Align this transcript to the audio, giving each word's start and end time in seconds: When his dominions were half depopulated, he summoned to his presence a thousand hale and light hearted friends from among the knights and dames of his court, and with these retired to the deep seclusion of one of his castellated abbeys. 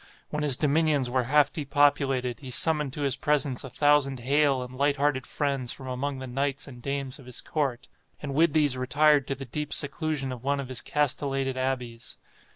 When 0.31 0.41
his 0.41 0.57
dominions 0.57 1.11
were 1.11 1.25
half 1.25 1.53
depopulated, 1.53 2.39
he 2.39 2.49
summoned 2.49 2.91
to 2.93 3.01
his 3.01 3.15
presence 3.15 3.63
a 3.63 3.69
thousand 3.69 4.21
hale 4.21 4.63
and 4.63 4.75
light 4.75 4.95
hearted 4.95 5.27
friends 5.27 5.71
from 5.71 5.87
among 5.87 6.17
the 6.17 6.25
knights 6.25 6.67
and 6.67 6.81
dames 6.81 7.19
of 7.19 7.27
his 7.27 7.39
court, 7.39 7.87
and 8.19 8.33
with 8.33 8.53
these 8.53 8.75
retired 8.75 9.27
to 9.27 9.35
the 9.35 9.45
deep 9.45 9.71
seclusion 9.71 10.31
of 10.31 10.43
one 10.43 10.59
of 10.59 10.69
his 10.69 10.81
castellated 10.81 11.55
abbeys. 11.55 12.17